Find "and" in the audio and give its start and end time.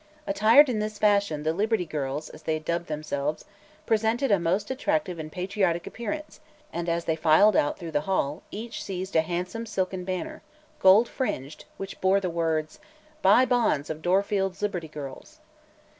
5.19-5.31, 6.73-6.89